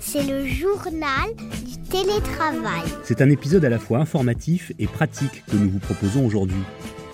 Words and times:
C'est 0.00 0.22
le 0.22 0.46
journal 0.46 1.28
du 1.64 1.76
télétravail. 1.90 2.84
C'est 3.04 3.20
un 3.20 3.30
épisode 3.30 3.64
à 3.64 3.68
la 3.68 3.78
fois 3.78 3.98
informatif 3.98 4.72
et 4.78 4.86
pratique 4.86 5.44
que 5.50 5.56
nous 5.56 5.70
vous 5.70 5.78
proposons 5.78 6.24
aujourd'hui. 6.24 6.62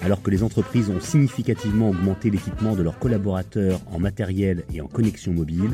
Alors 0.01 0.23
que 0.23 0.31
les 0.31 0.43
entreprises 0.43 0.91
ont 0.91 1.01
significativement 1.01 1.91
augmenté 1.91 2.31
l'équipement 2.31 2.77
de 2.77 2.83
leurs 2.83 2.99
collaborateurs 2.99 3.81
en 3.91 3.99
matériel 3.99 4.65
et 4.73 4.81
en 4.81 4.87
connexion 4.87 5.33
mobile, 5.33 5.71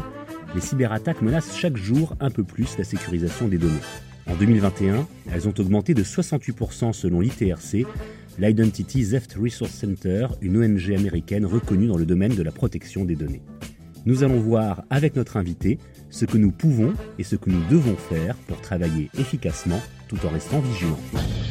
les 0.54 0.60
cyberattaques 0.60 1.22
menacent 1.22 1.56
chaque 1.56 1.76
jour 1.76 2.16
un 2.20 2.30
peu 2.30 2.44
plus 2.44 2.78
la 2.78 2.84
sécurisation 2.84 3.48
des 3.48 3.58
données. 3.58 3.74
En 4.26 4.36
2021, 4.36 5.06
elles 5.32 5.48
ont 5.48 5.54
augmenté 5.58 5.94
de 5.94 6.04
68% 6.04 6.92
selon 6.92 7.20
l'ITRC, 7.20 7.86
l'Identity 8.38 9.08
Theft 9.08 9.34
Resource 9.34 9.72
Center, 9.72 10.28
une 10.40 10.56
ONG 10.56 10.92
américaine 10.92 11.44
reconnue 11.44 11.88
dans 11.88 11.98
le 11.98 12.06
domaine 12.06 12.34
de 12.34 12.42
la 12.42 12.52
protection 12.52 13.04
des 13.04 13.16
données. 13.16 13.42
Nous 14.07 14.25
allons 14.25 14.41
voir 14.41 14.82
avec 14.89 15.14
notre 15.14 15.37
invité 15.37 15.79
ce 16.08 16.25
que 16.25 16.39
nous 16.39 16.50
pouvons 16.50 16.95
et 17.18 17.25
ce 17.25 17.36
que 17.36 17.50
nous 17.50 17.63
devons 17.68 17.96
faire 17.96 18.35
pour 18.49 18.58
travailler 18.63 19.11
efficacement 19.18 19.81
tout 20.08 20.17
en 20.25 20.31
restant 20.31 20.61
vigilants. 20.61 20.99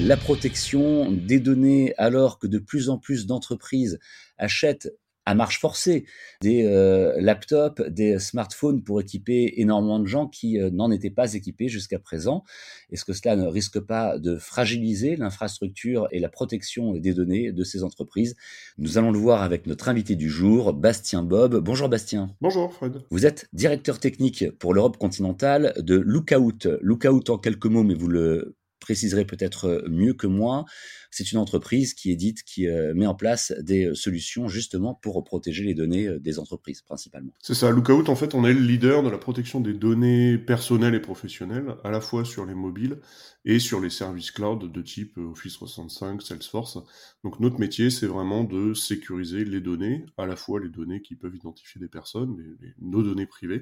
La 0.01 0.17
protection 0.17 1.11
des 1.11 1.39
données 1.39 1.93
alors 1.97 2.39
que 2.39 2.47
de 2.47 2.57
plus 2.57 2.89
en 2.89 2.97
plus 2.97 3.27
d'entreprises 3.27 3.99
achètent 4.37 4.91
à 5.29 5.35
marche 5.35 5.59
forcée 5.59 6.05
des 6.41 6.63
euh, 6.65 7.13
laptops, 7.21 7.81
des 7.87 8.17
smartphones 8.17 8.81
pour 8.81 8.99
équiper 8.99 9.53
énormément 9.57 9.99
de 9.99 10.07
gens 10.07 10.27
qui 10.27 10.59
euh, 10.59 10.71
n'en 10.71 10.89
étaient 10.89 11.11
pas 11.11 11.35
équipés 11.35 11.67
jusqu'à 11.67 11.99
présent. 11.99 12.43
Est-ce 12.91 13.05
que 13.05 13.13
cela 13.13 13.35
ne 13.35 13.45
risque 13.45 13.79
pas 13.79 14.17
de 14.17 14.37
fragiliser 14.37 15.15
l'infrastructure 15.17 16.07
et 16.11 16.19
la 16.19 16.29
protection 16.29 16.93
des 16.93 17.13
données 17.13 17.51
de 17.51 17.63
ces 17.63 17.83
entreprises? 17.83 18.35
Nous 18.79 18.97
allons 18.97 19.11
le 19.11 19.19
voir 19.19 19.43
avec 19.43 19.67
notre 19.67 19.87
invité 19.87 20.15
du 20.15 20.29
jour, 20.29 20.73
Bastien 20.73 21.21
Bob. 21.21 21.57
Bonjour 21.57 21.89
Bastien. 21.89 22.35
Bonjour 22.41 22.73
Fred. 22.73 23.03
Vous 23.11 23.27
êtes 23.27 23.47
directeur 23.53 23.99
technique 23.99 24.49
pour 24.57 24.73
l'Europe 24.73 24.97
continentale 24.97 25.73
de 25.77 25.95
Lookout. 25.95 26.67
Lookout 26.81 27.29
en 27.29 27.37
quelques 27.37 27.67
mots, 27.67 27.83
mais 27.83 27.93
vous 27.93 28.07
le 28.07 28.55
préciserez 28.79 29.25
peut-être 29.25 29.85
mieux 29.89 30.13
que 30.13 30.27
moi. 30.27 30.65
C'est 31.11 31.31
une 31.31 31.39
entreprise 31.39 31.93
qui 31.93 32.11
édite, 32.11 32.43
qui 32.43 32.67
euh, 32.67 32.93
met 32.93 33.07
en 33.07 33.15
place 33.15 33.51
des 33.59 33.85
euh, 33.85 33.95
solutions 33.95 34.47
justement 34.47 34.93
pour 34.93 35.23
protéger 35.23 35.63
les 35.63 35.73
données 35.73 36.07
euh, 36.07 36.19
des 36.19 36.37
entreprises 36.37 36.81
principalement. 36.81 37.33
C'est 37.41 37.55
ça, 37.55 37.71
Lookout 37.71 38.09
en 38.09 38.15
fait 38.15 38.35
on 38.35 38.45
est 38.45 38.53
le 38.53 38.61
leader 38.61 39.01
de 39.01 39.09
la 39.09 39.17
protection 39.17 39.59
des 39.59 39.73
données 39.73 40.37
personnelles 40.37 40.93
et 40.93 40.99
professionnelles, 40.99 41.75
à 41.83 41.89
la 41.89 41.99
fois 41.99 42.25
sur 42.25 42.45
les 42.45 42.53
mobiles 42.53 42.99
et 43.45 43.59
sur 43.59 43.79
les 43.79 43.89
services 43.89 44.31
cloud 44.31 44.71
de 44.71 44.81
type 44.81 45.17
Office 45.17 45.53
365, 45.53 46.21
Salesforce. 46.21 46.77
Donc 47.23 47.39
notre 47.39 47.59
métier 47.59 47.89
c'est 47.89 48.07
vraiment 48.07 48.43
de 48.43 48.73
sécuriser 48.73 49.45
les 49.45 49.61
données, 49.61 50.05
à 50.17 50.27
la 50.27 50.35
fois 50.35 50.59
les 50.59 50.69
données 50.69 51.01
qui 51.01 51.15
peuvent 51.15 51.35
identifier 51.35 51.81
des 51.81 51.87
personnes, 51.87 52.37
nos 52.79 53.01
données 53.01 53.25
privées, 53.25 53.61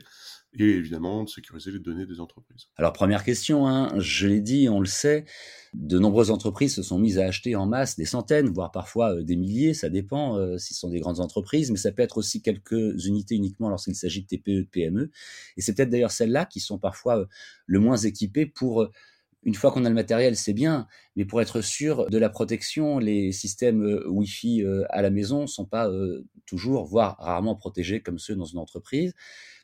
et 0.54 0.66
évidemment 0.66 1.24
de 1.24 1.30
sécuriser 1.30 1.72
les 1.72 1.80
données 1.80 2.06
des 2.06 2.20
entreprises. 2.20 2.68
Alors 2.76 2.94
première 2.94 3.24
question, 3.24 3.68
hein, 3.68 3.94
je 4.00 4.28
l'ai 4.28 4.42
dit, 4.42 4.68
on 4.70 4.80
le 4.80 4.86
sait, 4.86 5.07
de 5.74 6.00
nombreuses 6.00 6.32
entreprises 6.32 6.76
se 6.76 6.84
sont 6.84 6.98
mises 6.98 7.20
à 7.20 7.26
acheter 7.26 7.56
en 7.56 7.66
masse 7.66 7.98
des 7.98 8.06
centaines, 8.06 8.50
voire 8.50 8.72
parfois 8.72 9.16
euh, 9.16 9.24
des 9.24 9.36
milliers, 9.36 9.74
ça 9.74 9.90
dépend 9.90 10.38
euh, 10.38 10.58
si 10.58 10.74
ce 10.74 10.80
sont 10.80 10.90
des 10.90 11.00
grandes 11.00 11.20
entreprises, 11.20 11.72
mais 11.72 11.78
ça 11.78 11.92
peut 11.92 12.02
être 12.02 12.18
aussi 12.18 12.42
quelques 12.42 13.06
unités 13.06 13.36
uniquement 13.36 13.70
lorsqu'il 13.70 13.96
s'agit 13.96 14.24
de 14.24 14.28
TPE, 14.28 14.50
de 14.50 14.68
PME. 14.72 15.12
Et 15.56 15.62
c'est 15.62 15.74
peut-être 15.74 15.90
d'ailleurs 15.90 16.12
celles-là 16.12 16.46
qui 16.46 16.60
sont 16.60 16.80
parfois 16.80 17.20
euh, 17.20 17.26
le 17.66 17.80
moins 17.80 17.98
équipées 17.98 18.46
pour 18.46 18.88
une 19.44 19.56
fois 19.56 19.72
qu'on 19.72 19.86
a 19.86 19.90
le 19.90 19.96
matériel, 19.96 20.36
c'est 20.36 20.54
bien, 20.54 20.88
mais 21.16 21.24
pour 21.24 21.42
être 21.42 21.62
sûr 21.62 22.10
de 22.10 22.18
la 22.18 22.30
protection, 22.30 22.98
les 22.98 23.32
systèmes 23.32 24.02
Wi-Fi 24.08 24.66
à 24.90 25.02
la 25.02 25.10
maison 25.10 25.48
sont 25.48 25.66
pas 25.66 25.90
toujours, 26.46 26.86
voire 26.86 27.16
rarement 27.20 27.56
protégés 27.56 28.02
comme 28.02 28.20
ceux 28.20 28.36
dans 28.36 28.46
une 28.46 28.58
entreprise. 28.58 29.14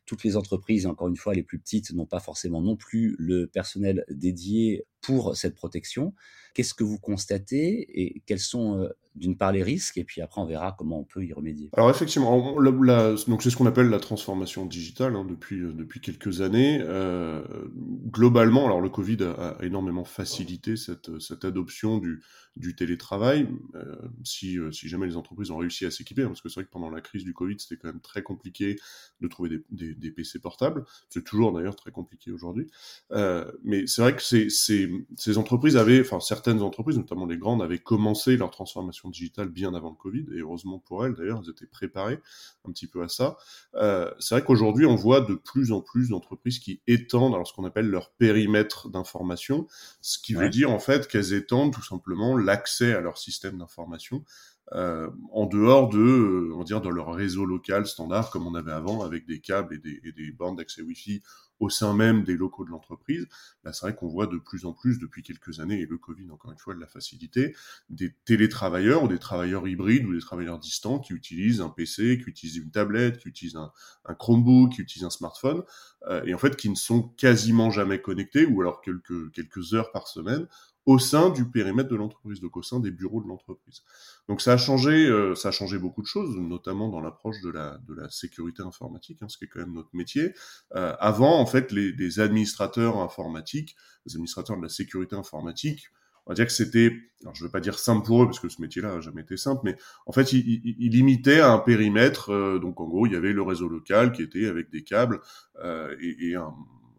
Toutes 0.06 0.24
les 0.24 0.38
entreprises, 0.38 0.86
encore 0.86 1.10
une 1.10 1.18
fois 1.18 1.34
les 1.34 1.44
plus 1.44 1.60
petites, 1.60 1.92
n'ont 1.92 2.06
pas 2.06 2.22
forcément 2.22 2.62
non 2.62 2.78
plus 2.78 3.16
le 3.20 3.48
personnel 3.48 4.06
dédié 4.10 4.86
pour 5.04 5.36
cette 5.36 5.54
protection. 5.54 6.16
Qu'est-ce 6.54 6.74
que 6.74 6.84
vous 6.84 7.00
constatez 7.00 7.88
et 8.00 8.22
quels 8.26 8.40
sont 8.40 8.80
euh, 8.80 8.90
d'une 9.16 9.38
part 9.38 9.52
les 9.52 9.62
risques 9.62 9.98
et 9.98 10.04
puis 10.04 10.22
après 10.22 10.42
on 10.42 10.46
verra 10.46 10.76
comment 10.78 11.00
on 11.00 11.04
peut 11.04 11.24
y 11.24 11.34
remédier. 11.34 11.70
Alors 11.74 11.90
effectivement, 11.90 12.56
donc 12.60 13.44
c'est 13.44 13.50
ce 13.52 13.56
qu'on 13.56 13.68
appelle 13.68 13.90
la 13.90 14.00
transformation 14.00 14.66
digitale 14.66 15.16
hein, 15.16 15.26
depuis 15.28 15.60
euh, 15.60 15.72
depuis 15.72 16.00
quelques 16.00 16.42
années. 16.42 16.80
Euh, 16.82 17.44
globalement, 18.08 18.66
alors 18.66 18.82
le 18.82 18.90
Covid 18.90 19.18
a, 19.24 19.58
énormément 19.62 20.04
facilité 20.04 20.76
cette 20.76 21.46
adoption 21.46 22.02
du 22.56 22.76
télétravail. 22.76 23.48
Si 24.24 24.58
si 24.72 24.90
jamais 24.90 25.08
les 25.08 25.16
entreprises 25.16 25.52
ont 25.52 25.58
réussi 25.58 25.86
à 25.86 25.92
s'équiper, 25.92 26.24
hein, 26.24 26.28
parce 26.28 26.42
que 26.42 26.50
c'est 26.50 26.56
vrai 26.56 26.66
que 26.66 26.72
pendant 26.72 26.90
la 26.90 27.02
crise 27.02 27.24
du 27.24 27.34
Covid 27.34 27.56
c'était 27.60 27.78
quand 27.78 27.90
même 27.90 28.02
très 28.02 28.24
compliqué 28.24 28.78
de 29.22 29.28
trouver 29.28 29.64
des, 29.70 30.12
PC 30.12 30.40
portables. 30.40 30.86
C'est 31.10 31.24
toujours 31.24 31.52
d'ailleurs 31.52 31.76
très 31.76 31.92
compliqué 31.92 32.32
aujourd'hui. 32.32 32.68
mais 33.64 33.86
c'est 33.88 34.02
vrai 34.02 34.16
que 34.16 34.22
ces, 34.22 34.50
ces 35.16 35.38
entreprises 35.38 35.78
avaient, 35.78 36.02
enfin 36.02 36.20
certaines 36.20 36.62
entreprises, 36.62 36.98
notamment 36.98 37.26
les 37.26 37.38
grandes, 37.38 37.62
avaient 37.62 37.80
commencé 37.80 38.38
leur 38.38 38.52
transformation 38.52 39.10
digitale 39.10 39.50
bien 39.50 39.74
avant 39.74 39.90
le 39.90 39.96
Covid, 39.96 40.26
et 40.36 40.40
heureusement 40.40 40.80
pour 40.80 41.06
elles 41.06 41.14
d'ailleurs, 41.14 41.42
elles 41.44 41.52
étaient 41.52 41.68
préparées 41.68 42.20
un 42.68 42.72
petit 42.72 42.88
peu 42.88 43.04
à 43.04 43.10
ça. 43.10 43.38
Euh, 43.76 44.12
c'est 44.20 44.36
vrai 44.36 44.44
qu'aujourd'hui, 44.44 44.86
on 44.86 44.96
voit 44.96 45.22
de 45.22 45.36
plus 45.36 45.72
en 45.72 45.82
plus 45.82 46.10
d'entreprises 46.10 46.60
qui 46.60 46.82
étendent 46.88 47.34
alors 47.34 47.48
ce 47.48 47.54
qu'on 47.54 47.66
appelle 47.66 47.90
leur 47.90 48.12
périmètre 48.12 48.90
d'information, 48.90 49.68
ce 50.02 50.20
qui 50.20 50.34
veut 50.34 50.50
dire 50.50 50.72
en 50.72 50.80
fait 50.80 51.08
qu'elles 51.08 51.34
étendent 51.34 51.74
tout 51.74 51.84
simplement 51.84 52.38
l'accès 52.38 52.94
à 52.94 53.02
leur 53.02 53.18
système 53.18 53.58
d'information 53.58 54.24
euh, 54.74 55.10
en 55.32 55.46
dehors 55.46 55.90
de, 55.90 56.00
euh, 56.00 56.52
on 56.54 56.60
va 56.60 56.64
dire, 56.64 56.82
dans 56.82 56.90
leur 56.90 57.14
réseau 57.14 57.46
local 57.46 57.86
standard 57.86 58.32
comme 58.32 58.48
on 58.48 58.56
avait 58.56 58.72
avant 58.72 59.04
avec 59.04 59.26
des 59.26 59.40
câbles 59.40 59.76
et 59.76 59.80
des, 59.80 60.02
et 60.04 60.12
des 60.12 60.36
d'accès 60.58 60.82
Wi-Fi 60.82 61.22
au 61.60 61.70
sein 61.70 61.94
même 61.94 62.24
des 62.24 62.36
locaux 62.36 62.66
de 62.66 62.70
l'entreprise. 62.70 63.28
Là, 63.64 63.72
c'est 63.72 63.86
vrai 63.86 63.96
qu'on 63.96 64.08
voit 64.08 64.28
de 64.28 64.38
plus 64.38 64.66
en 64.66 64.74
plus 64.74 65.00
depuis 65.00 65.24
quelques 65.24 65.60
années, 65.60 65.80
et 65.80 65.86
le 65.86 65.98
Covid, 65.98 66.30
encore 66.32 66.52
une 66.52 66.58
fois, 66.58 66.76
l'a 66.76 66.88
facilité, 66.88 67.56
des 67.90 68.14
télétravailleurs 68.26 69.04
ou 69.04 69.08
des 69.08 69.20
travailleurs 69.20 69.68
hybrides 69.68 70.06
ou 70.06 70.14
des 70.14 70.20
travailleurs 70.20 70.60
distants 70.60 71.00
qui 71.00 71.14
utilisent 71.14 71.62
un 71.62 71.70
PC, 71.70 72.20
qui 72.22 72.30
utilisent 72.30 72.58
une 72.58 72.72
tablette, 72.72 73.20
qui 73.20 73.30
utilisent 73.30 73.56
un, 73.56 73.72
un 74.06 74.14
Chromebook, 74.14 74.74
qui 74.74 74.82
utilisent 74.82 75.06
un 75.06 75.10
smartphone, 75.10 75.64
euh, 76.08 76.24
et 76.26 76.34
en 76.34 76.38
fait 76.38 76.56
qui 76.56 76.70
ne 76.70 76.76
sont 76.76 77.04
quasiment 77.04 77.72
jamais 77.72 78.02
connectés, 78.02 78.46
ou 78.46 78.60
alors 78.62 78.82
quelques, 78.82 79.32
quelques 79.32 79.74
heures 79.74 79.92
par 79.92 80.08
semaine, 80.08 80.48
au 80.86 81.00
sein 81.00 81.30
du 81.30 81.46
périmètre 81.46 81.90
de 81.90 81.96
l'entreprise, 81.96 82.42
donc 82.42 82.58
au 82.58 82.62
sein 82.62 82.80
des 82.80 82.92
bureaux 82.92 83.22
de 83.22 83.28
l'entreprise. 83.28 83.84
Donc 84.28 84.42
ça 84.42 84.54
a 84.54 84.58
changé, 84.58 85.08
euh, 85.08 85.34
ça 85.36 85.50
a 85.50 85.52
changé 85.52 85.78
beaucoup 85.78 86.02
de 86.02 86.08
choses, 86.08 86.36
notamment 86.38 86.90
dans 86.90 87.00
l'approche 87.00 87.42
de 87.42 87.50
la, 87.50 87.78
de 87.88 87.94
la 87.94 88.10
sécurité 88.10 88.64
informatique, 88.64 89.20
hein, 89.22 89.30
ce 89.30 89.38
qui 89.38 89.46
est 89.46 89.48
quand 89.48 89.60
même 89.60 89.74
notre 89.74 89.96
métier. 89.96 90.34
Euh, 90.76 90.94
avant, 91.00 91.40
en 91.40 91.46
fait, 91.46 91.72
les, 91.72 91.92
les, 91.94 92.20
administrateurs 92.20 92.98
informatiques, 92.98 93.76
les 94.06 94.16
administrateurs 94.16 94.58
de 94.58 94.64
la 94.64 94.70
sécurité 94.70 95.16
informatique, 95.16 95.90
on 96.26 96.32
va 96.32 96.36
dire 96.36 96.46
que 96.46 96.54
c'était, 96.54 96.94
alors 97.22 97.36
je 97.36 97.44
ne 97.44 97.48
veux 97.48 97.52
pas 97.52 97.60
dire 97.60 97.78
simple 97.78 98.06
pour 98.06 98.24
eux 98.24 98.26
parce 98.26 98.40
que 98.40 98.48
ce 98.50 98.62
métier-là 98.62 98.96
n'a 98.96 99.02
jamais 99.02 99.22
été 99.22 99.36
simple, 99.36 99.62
mais 99.64 99.76
en 100.06 100.14
fait, 100.14 100.32
ils 100.32 100.48
il, 100.48 100.76
il 100.80 100.92
limitaient 100.92 101.42
à 101.42 101.52
un 101.52 101.60
périmètre. 101.60 102.30
Euh, 102.32 102.60
donc 102.60 102.80
en 102.80 102.88
gros, 102.88 103.06
il 103.06 103.14
y 103.14 103.16
avait 103.16 103.34
le 103.34 103.42
réseau 103.42 103.68
local 103.68 104.12
qui 104.14 104.22
était 104.22 104.48
avec 104.48 104.70
des 104.70 104.84
câbles 104.84 105.20
euh, 105.64 105.96
et, 106.02 106.30
et 106.30 106.36
un 106.36 106.54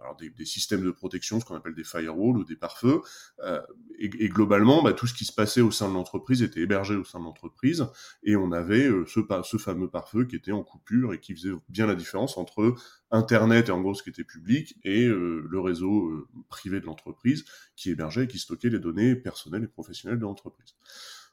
alors 0.04 0.16
des, 0.16 0.44
systèmes 0.44 0.84
de 0.84 0.90
protection, 0.90 1.40
ce 1.40 1.44
qu'on 1.44 1.56
appelle 1.56 1.74
des 1.74 1.84
firewalls 1.84 2.36
ou 2.36 2.44
des 2.44 2.56
pare-feux. 2.56 3.00
Euh, 3.40 3.60
et, 3.98 4.28
globalement, 4.28 4.82
bah, 4.82 4.92
tout 4.92 5.06
ce 5.06 5.14
qui 5.14 5.24
se 5.24 5.32
passait 5.32 5.62
au 5.62 5.70
sein 5.70 5.88
de 5.88 5.94
l'entreprise 5.94 6.42
était 6.42 6.60
hébergé 6.60 6.94
au 6.94 7.04
sein 7.04 7.18
de 7.18 7.24
l'entreprise, 7.24 7.86
et 8.22 8.36
on 8.36 8.52
avait 8.52 8.86
euh, 8.86 9.06
ce, 9.06 9.56
fameux 9.56 9.88
pare-feu 9.88 10.26
qui 10.26 10.36
était 10.36 10.52
en 10.52 10.62
coupure 10.62 11.14
et 11.14 11.20
qui 11.20 11.34
faisait 11.34 11.52
bien 11.68 11.86
la 11.86 11.94
différence 11.94 12.36
entre 12.36 12.74
Internet 13.10 13.68
et 13.68 13.72
en 13.72 13.80
gros 13.80 13.94
ce 13.94 14.02
qui 14.02 14.10
était 14.10 14.24
public 14.24 14.76
et 14.84 15.04
euh, 15.06 15.46
le 15.48 15.60
réseau 15.60 16.28
privé 16.48 16.80
de 16.80 16.86
l'entreprise 16.86 17.44
qui 17.76 17.90
hébergeait 17.90 18.24
et 18.24 18.28
qui 18.28 18.38
stockait 18.38 18.70
les 18.70 18.80
données 18.80 19.14
personnelles 19.14 19.64
et 19.64 19.68
professionnelles 19.68 20.18
de 20.18 20.24
l'entreprise. 20.24 20.74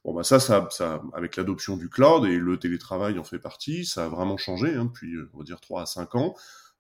Bon 0.04 0.14
bah 0.14 0.24
ça, 0.24 0.40
ça, 0.40 0.68
ça 0.72 1.04
avec 1.14 1.36
l'adoption 1.36 1.78
du 1.78 1.90
cloud 1.90 2.26
et 2.26 2.38
le 2.38 2.58
télétravail 2.58 3.20
en 3.20 3.24
fait 3.24 3.40
partie, 3.40 3.86
ça 3.86 4.06
a 4.06 4.08
vraiment 4.08 4.38
changé 4.38 4.74
hein, 4.76 4.86
depuis 4.86 5.16
on 5.34 5.40
va 5.40 5.44
dire 5.44 5.60
3 5.60 5.82
à 5.82 5.86
5 5.86 6.16
ans. 6.16 6.36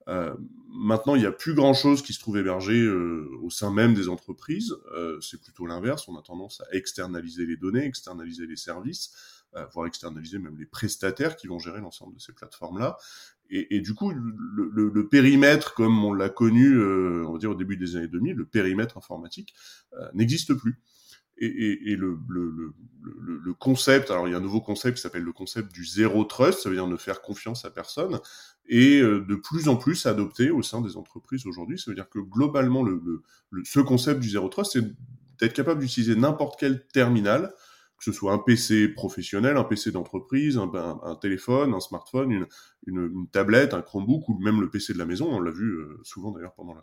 Euh, 0.07 0.33
maintenant, 0.67 1.15
il 1.15 1.21
n'y 1.21 1.27
a 1.27 1.31
plus 1.31 1.53
grand-chose 1.53 2.01
qui 2.01 2.13
se 2.13 2.19
trouve 2.19 2.37
hébergé 2.37 2.81
euh, 2.81 3.29
au 3.41 3.49
sein 3.49 3.71
même 3.71 3.93
des 3.93 4.09
entreprises. 4.09 4.73
Euh, 4.95 5.19
c'est 5.21 5.41
plutôt 5.41 5.65
l'inverse. 5.65 6.07
On 6.07 6.17
a 6.17 6.21
tendance 6.21 6.61
à 6.61 6.75
externaliser 6.75 7.45
les 7.45 7.57
données, 7.57 7.85
externaliser 7.85 8.47
les 8.47 8.55
services, 8.55 9.11
euh, 9.55 9.65
voire 9.73 9.87
externaliser 9.87 10.39
même 10.39 10.57
les 10.57 10.65
prestataires 10.65 11.35
qui 11.35 11.47
vont 11.47 11.59
gérer 11.59 11.81
l'ensemble 11.81 12.15
de 12.15 12.19
ces 12.19 12.33
plateformes-là. 12.33 12.97
Et, 13.49 13.75
et, 13.75 13.81
du 13.81 13.93
coup, 13.93 14.11
le, 14.11 14.69
le, 14.73 14.89
le, 14.89 15.09
périmètre, 15.09 15.73
comme 15.73 16.05
on 16.05 16.13
l'a 16.13 16.29
connu, 16.29 16.73
euh, 16.73 17.25
on 17.27 17.33
va 17.33 17.37
dire 17.37 17.51
au 17.51 17.55
début 17.55 17.75
des 17.75 17.97
années 17.97 18.07
2000, 18.07 18.35
le 18.35 18.45
périmètre 18.45 18.97
informatique 18.97 19.53
n'existe 20.13 20.53
plus 20.53 20.79
et, 21.37 21.45
et, 21.45 21.91
et 21.91 21.95
le, 21.95 22.17
le, 22.29 22.73
le, 23.01 23.53
concept, 23.53 24.11
alors 24.11 24.27
il 24.27 24.31
y 24.31 24.33
a 24.33 24.37
un 24.37 24.41
nouveau 24.41 24.61
concept 24.61 24.97
qui 24.97 25.01
s'appelle 25.01 25.23
le 25.23 25.33
concept 25.33 25.71
du 25.73 25.85
zéro 25.85 26.23
trust, 26.23 26.61
ça 26.61 26.69
veut 26.69 26.75
dire 26.75 26.87
ne 26.87 26.97
faire 26.97 27.21
confiance 27.21 27.65
à 27.65 27.71
personne, 27.71 28.19
et 28.67 29.01
euh, 29.01 29.25
de 29.27 29.35
plus 29.35 29.67
en 29.67 29.75
plus 29.75 30.05
adopté 30.05 30.51
au 30.51 30.61
sein 30.61 30.81
des 30.81 30.97
entreprises 30.97 31.45
aujourd'hui. 31.45 31.79
Ça 31.79 31.91
veut 31.91 31.95
dire 31.95 32.09
que 32.09 32.19
globalement, 32.19 32.83
le, 32.83 33.01
ce 33.63 33.79
concept 33.79 34.19
du 34.19 34.29
zéro 34.29 34.49
trust, 34.49 34.73
c'est 34.73 34.85
d'être 35.39 35.53
capable 35.53 35.81
d'utiliser 35.81 36.15
n'importe 36.15 36.59
quel 36.59 36.85
terminal, 36.87 37.53
que 38.01 38.05
ce 38.05 38.11
soit 38.11 38.33
un 38.33 38.39
PC 38.39 38.87
professionnel, 38.87 39.57
un 39.57 39.63
PC 39.63 39.91
d'entreprise, 39.91 40.57
un, 40.57 40.71
un, 41.03 41.15
téléphone, 41.15 41.75
un 41.75 41.79
smartphone, 41.79 42.31
une, 42.31 42.47
une, 42.87 43.11
une, 43.13 43.27
tablette, 43.27 43.75
un 43.75 43.83
Chromebook 43.83 44.27
ou 44.27 44.39
même 44.39 44.59
le 44.59 44.71
PC 44.71 44.93
de 44.93 44.97
la 44.97 45.05
maison. 45.05 45.31
On 45.31 45.39
l'a 45.39 45.51
vu 45.51 45.71
euh, 45.71 45.99
souvent 46.01 46.31
d'ailleurs 46.31 46.55
pendant, 46.55 46.73
la, 46.73 46.81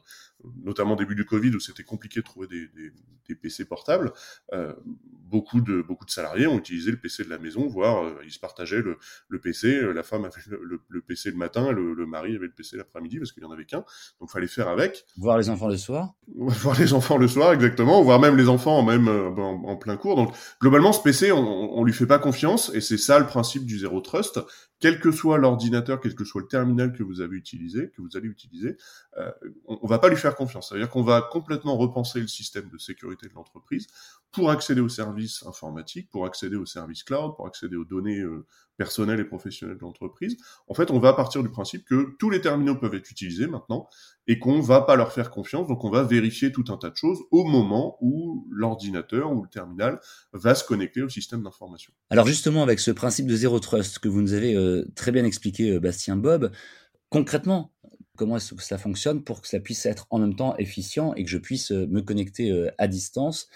notamment 0.62 0.94
début 0.94 1.16
du 1.16 1.24
Covid 1.24 1.50
où 1.56 1.58
c'était 1.58 1.82
compliqué 1.82 2.20
de 2.20 2.24
trouver 2.24 2.46
des, 2.46 2.68
des, 2.68 2.92
des 3.28 3.34
PC 3.34 3.64
portables. 3.64 4.12
Euh, 4.52 4.72
beaucoup 5.28 5.60
de 5.60 5.82
beaucoup 5.82 6.04
de 6.04 6.10
salariés 6.10 6.46
ont 6.46 6.56
utilisé 6.56 6.92
le 6.92 6.98
PC 6.98 7.24
de 7.24 7.30
la 7.30 7.38
maison, 7.38 7.66
voire 7.66 8.04
euh, 8.04 8.14
ils 8.24 8.30
se 8.30 8.38
partageaient 8.38 8.80
le, 8.80 8.96
le 9.28 9.40
PC. 9.40 9.92
La 9.92 10.04
femme 10.04 10.24
avait 10.24 10.40
le, 10.48 10.80
le, 10.88 11.00
PC 11.00 11.32
le 11.32 11.36
matin, 11.36 11.72
le, 11.72 12.06
mari 12.06 12.36
avait 12.36 12.46
le 12.46 12.52
PC 12.52 12.76
l'après-midi 12.76 13.18
parce 13.18 13.32
qu'il 13.32 13.42
y 13.42 13.46
en 13.46 13.50
avait 13.50 13.64
qu'un. 13.64 13.84
Donc 14.20 14.30
fallait 14.30 14.46
faire 14.46 14.68
avec. 14.68 15.04
Voir 15.16 15.36
les 15.36 15.50
enfants 15.50 15.68
le 15.68 15.76
soir? 15.76 16.14
Voir 16.36 16.78
les 16.78 16.92
enfants 16.92 17.16
le 17.16 17.26
soir, 17.26 17.52
exactement. 17.52 18.02
Voir 18.04 18.20
même 18.20 18.36
les 18.36 18.48
enfants 18.48 18.84
même 18.84 19.08
en, 19.08 19.64
en 19.64 19.76
plein 19.76 19.96
cours. 19.96 20.14
Donc 20.14 20.32
globalement, 20.60 20.92
ce 20.92 21.07
On, 21.32 21.70
on 21.78 21.84
lui 21.84 21.92
fait 21.92 22.06
pas 22.06 22.18
confiance 22.18 22.70
et 22.74 22.80
c'est 22.80 22.98
ça 22.98 23.18
le 23.18 23.26
principe 23.26 23.64
du 23.64 23.78
zéro 23.78 24.00
trust 24.00 24.40
quel 24.80 25.00
que 25.00 25.10
soit 25.10 25.38
l'ordinateur, 25.38 26.00
quel 26.00 26.14
que 26.14 26.24
soit 26.24 26.42
le 26.42 26.48
terminal 26.48 26.92
que 26.92 27.02
vous 27.02 27.20
avez 27.20 27.36
utilisé, 27.36 27.90
que 27.90 28.02
vous 28.02 28.16
allez 28.16 28.28
utiliser, 28.28 28.76
euh, 29.18 29.30
on, 29.66 29.78
on, 29.82 29.86
va 29.86 29.98
pas 29.98 30.08
lui 30.08 30.16
faire 30.16 30.36
confiance. 30.36 30.68
C'est-à-dire 30.68 30.88
qu'on 30.88 31.02
va 31.02 31.22
complètement 31.22 31.76
repenser 31.76 32.20
le 32.20 32.28
système 32.28 32.68
de 32.68 32.78
sécurité 32.78 33.28
de 33.28 33.34
l'entreprise 33.34 33.88
pour 34.32 34.50
accéder 34.50 34.80
aux 34.80 34.88
services 34.88 35.44
informatiques, 35.46 36.10
pour 36.10 36.26
accéder 36.26 36.56
aux 36.56 36.66
services 36.66 37.02
cloud, 37.02 37.34
pour 37.36 37.46
accéder 37.46 37.76
aux 37.76 37.84
données 37.84 38.20
euh, 38.20 38.46
personnelles 38.76 39.20
et 39.20 39.24
professionnelles 39.24 39.76
de 39.76 39.82
l'entreprise. 39.82 40.36
En 40.68 40.74
fait, 40.74 40.90
on 40.90 41.00
va 41.00 41.12
partir 41.12 41.42
du 41.42 41.50
principe 41.50 41.84
que 41.84 42.14
tous 42.18 42.30
les 42.30 42.40
terminaux 42.40 42.76
peuvent 42.76 42.94
être 42.94 43.10
utilisés 43.10 43.46
maintenant 43.46 43.88
et 44.28 44.38
qu'on 44.38 44.60
va 44.60 44.82
pas 44.82 44.94
leur 44.94 45.12
faire 45.12 45.30
confiance. 45.30 45.66
Donc, 45.66 45.84
on 45.84 45.90
va 45.90 46.04
vérifier 46.04 46.52
tout 46.52 46.64
un 46.68 46.76
tas 46.76 46.90
de 46.90 46.96
choses 46.96 47.18
au 47.30 47.44
moment 47.44 47.96
où 48.00 48.46
l'ordinateur 48.50 49.32
ou 49.32 49.42
le 49.42 49.48
terminal 49.48 49.98
va 50.32 50.54
se 50.54 50.64
connecter 50.64 51.02
au 51.02 51.08
système 51.08 51.42
d'information. 51.42 51.92
Alors, 52.10 52.26
justement, 52.26 52.62
avec 52.62 52.78
ce 52.78 52.90
principe 52.90 53.26
de 53.26 53.34
zéro 53.34 53.58
trust 53.58 53.98
que 53.98 54.08
vous 54.08 54.20
nous 54.20 54.34
avez 54.34 54.54
euh, 54.54 54.67
très 54.94 55.12
bien 55.12 55.24
expliqué, 55.24 55.72
euh, 55.72 55.80
Bastien 55.80 56.16
Bob, 56.16 56.50
concrètement, 57.08 57.72
comment 58.16 58.36
est-ce 58.36 58.54
que 58.54 58.62
ça 58.62 58.78
fonctionne 58.78 59.22
pour 59.22 59.40
que 59.40 59.48
ça 59.48 59.60
puisse 59.60 59.86
être 59.86 60.06
en 60.10 60.18
même 60.18 60.34
temps 60.34 60.56
efficient 60.56 61.14
et 61.14 61.24
que 61.24 61.30
je 61.30 61.38
puisse 61.38 61.70
me 61.70 62.00
connecter 62.00 62.68
à 62.78 62.88
distance 62.88 63.48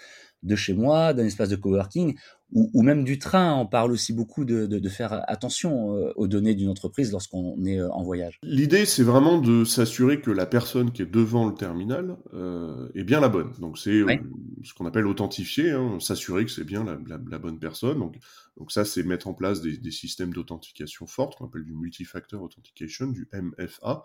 de 0.43 0.55
chez 0.55 0.73
moi, 0.73 1.13
d'un 1.13 1.25
espace 1.25 1.49
de 1.49 1.55
coworking, 1.55 2.15
ou, 2.51 2.69
ou, 2.73 2.83
même 2.83 3.03
du 3.03 3.17
train? 3.17 3.55
On 3.55 3.65
parle 3.65 3.91
aussi 3.91 4.13
beaucoup 4.13 4.45
de, 4.45 4.67
de, 4.67 4.77
de 4.77 4.89
faire 4.89 5.23
attention 5.27 5.95
euh, 5.95 6.11
aux 6.15 6.27
données 6.27 6.53
d'une 6.53 6.69
entreprise 6.69 7.11
lorsqu'on 7.11 7.65
est 7.65 7.79
euh, 7.79 7.89
en 7.91 8.03
voyage. 8.03 8.39
L'idée, 8.43 8.85
c'est 8.85 9.03
vraiment 9.03 9.39
de 9.39 9.63
s'assurer 9.63 10.21
que 10.21 10.29
la 10.29 10.45
personne 10.45 10.91
qui 10.91 11.01
est 11.01 11.11
devant 11.11 11.47
le 11.47 11.55
terminal 11.55 12.17
euh, 12.33 12.89
est 12.93 13.03
bien 13.03 13.19
la 13.19 13.29
bonne. 13.29 13.51
Donc 13.59 13.79
c'est 13.79 14.03
oui. 14.03 14.19
ce 14.63 14.73
qu'on 14.73 14.85
appelle 14.85 15.07
authentifier, 15.07 15.71
hein, 15.71 15.97
s'assurer 15.99 16.45
que 16.45 16.51
c'est 16.51 16.65
bien 16.65 16.83
la, 16.83 16.97
la, 17.07 17.19
la, 17.27 17.39
bonne 17.39 17.57
personne. 17.57 17.97
Donc, 17.97 18.17
donc 18.57 18.71
ça, 18.71 18.85
c'est 18.85 19.03
mettre 19.03 19.27
en 19.27 19.33
place 19.33 19.61
des, 19.61 19.77
des 19.77 19.91
systèmes 19.91 20.31
d'authentification 20.31 21.07
fortes, 21.07 21.37
qu'on 21.37 21.45
appelle 21.45 21.65
du 21.65 21.73
multifactor 21.73 22.41
authentication, 22.41 23.07
du 23.07 23.27
MFA, 23.33 24.03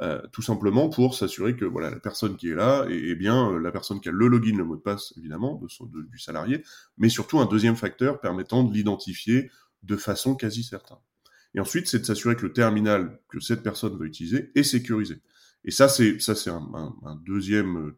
euh, 0.00 0.22
tout 0.32 0.40
simplement 0.42 0.88
pour 0.88 1.14
s'assurer 1.14 1.54
que 1.54 1.66
voilà 1.66 1.90
la 1.90 2.00
personne 2.00 2.36
qui 2.36 2.48
est 2.48 2.54
là 2.54 2.86
est, 2.88 3.14
bien 3.14 3.58
la 3.58 3.70
personne 3.70 4.00
qui 4.00 4.08
a 4.08 4.12
le 4.12 4.26
login, 4.26 4.56
le 4.56 4.64
mot 4.64 4.76
de 4.76 4.80
passe 4.80 5.12
évidemment 5.18 5.56
de 5.56 5.68
son, 5.68 5.84
du 5.86 6.18
salarié, 6.18 6.64
mais 6.96 7.10
surtout 7.10 7.40
un 7.40 7.46
deuxième 7.46 7.76
facteur 7.76 8.20
permettant 8.20 8.64
de 8.64 8.72
l'identifier 8.72 9.50
de 9.82 9.96
façon 9.96 10.34
quasi 10.34 10.62
certaine. 10.62 10.98
Et 11.54 11.60
ensuite, 11.60 11.86
c'est 11.86 11.98
de 11.98 12.04
s'assurer 12.04 12.36
que 12.36 12.46
le 12.46 12.52
terminal 12.52 13.20
que 13.28 13.40
cette 13.40 13.62
personne 13.62 13.98
va 13.98 14.04
utiliser 14.06 14.50
est 14.54 14.62
sécurisé. 14.62 15.20
Et 15.64 15.70
ça, 15.70 15.88
c'est 15.88 16.18
ça, 16.20 16.34
c'est 16.34 16.50
un, 16.50 16.70
un, 16.74 16.94
un, 17.04 17.16
deuxième 17.16 17.94